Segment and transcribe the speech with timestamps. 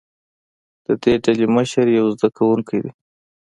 [0.85, 2.91] د دې ډلې مشر یو زده کوونکی دی.